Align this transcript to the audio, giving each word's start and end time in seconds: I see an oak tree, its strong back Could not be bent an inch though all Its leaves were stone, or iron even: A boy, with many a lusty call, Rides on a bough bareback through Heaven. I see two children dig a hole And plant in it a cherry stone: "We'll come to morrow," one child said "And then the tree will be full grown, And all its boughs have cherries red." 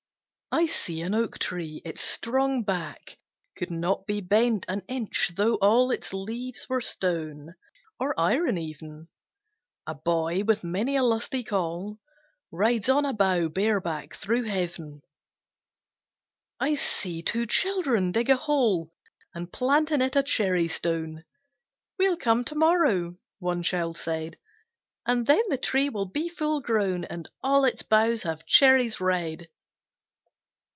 I 0.53 0.65
see 0.65 0.99
an 1.01 1.13
oak 1.15 1.39
tree, 1.39 1.81
its 1.85 2.01
strong 2.01 2.63
back 2.63 3.17
Could 3.55 3.71
not 3.71 4.05
be 4.05 4.19
bent 4.19 4.65
an 4.67 4.81
inch 4.89 5.31
though 5.37 5.55
all 5.61 5.91
Its 5.91 6.11
leaves 6.13 6.67
were 6.67 6.81
stone, 6.81 7.53
or 8.01 8.13
iron 8.19 8.57
even: 8.57 9.07
A 9.87 9.95
boy, 9.95 10.43
with 10.43 10.61
many 10.65 10.97
a 10.97 11.03
lusty 11.03 11.45
call, 11.45 11.99
Rides 12.51 12.89
on 12.89 13.05
a 13.05 13.13
bough 13.13 13.47
bareback 13.47 14.13
through 14.15 14.43
Heaven. 14.43 15.01
I 16.59 16.75
see 16.75 17.21
two 17.21 17.45
children 17.45 18.11
dig 18.11 18.29
a 18.29 18.35
hole 18.35 18.91
And 19.33 19.53
plant 19.53 19.89
in 19.89 20.01
it 20.01 20.17
a 20.17 20.21
cherry 20.21 20.67
stone: 20.67 21.23
"We'll 21.97 22.17
come 22.17 22.43
to 22.43 22.55
morrow," 22.55 23.15
one 23.39 23.63
child 23.63 23.95
said 23.95 24.37
"And 25.05 25.27
then 25.27 25.43
the 25.47 25.57
tree 25.57 25.87
will 25.87 26.07
be 26.09 26.27
full 26.27 26.59
grown, 26.59 27.05
And 27.05 27.29
all 27.41 27.63
its 27.63 27.83
boughs 27.83 28.23
have 28.23 28.45
cherries 28.45 28.99
red." 28.99 29.47